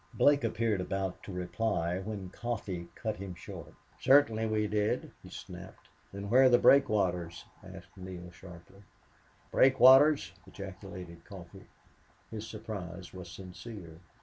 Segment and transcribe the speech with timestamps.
[0.15, 5.89] Blake appeared about to reply when Coffee cut him short "Certainly we did," he snapped.
[6.11, 8.81] "Then where are the breakwaters?" asked Neale, sharply.
[9.51, 11.67] "Breakwaters?" ejaculated Coffee.
[12.31, 13.99] His surprise was sincere.